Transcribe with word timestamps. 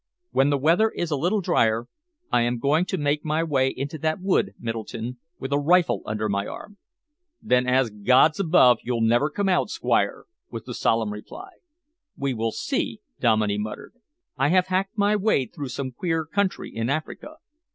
"When 0.31 0.49
the 0.49 0.57
weather 0.57 0.89
is 0.89 1.11
a 1.11 1.15
little 1.15 1.41
drier, 1.41 1.85
I 2.31 2.41
am 2.41 2.57
going 2.57 2.85
to 2.85 2.97
make 2.97 3.23
my 3.23 3.43
way 3.43 3.67
into 3.69 3.99
that 3.99 4.19
wood, 4.19 4.55
Middleton, 4.57 5.19
with 5.37 5.53
a 5.53 5.59
rifle 5.59 6.01
under 6.07 6.27
my 6.27 6.47
arm." 6.47 6.77
"Then 7.39 7.67
as 7.67 7.91
God's 7.91 8.39
above, 8.39 8.79
you'll 8.83 9.01
never 9.01 9.29
come 9.29 9.47
out, 9.47 9.69
Squire!" 9.69 10.25
was 10.49 10.63
the 10.63 10.73
solemn 10.73 11.13
reply. 11.13 11.51
"We 12.17 12.33
will 12.33 12.51
see," 12.51 12.99
Dominey 13.19 13.59
muttered. 13.59 13.93
"I 14.37 14.47
have 14.47 14.65
hacked 14.73 14.97
my 14.97 15.15
way 15.15 15.45
through 15.45 15.69
some 15.69 15.91
queer 15.91 16.25
country 16.25 16.75
in 16.75 16.89
Africa." 16.89 17.35